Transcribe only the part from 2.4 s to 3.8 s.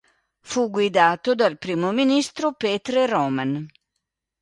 Petre Roman.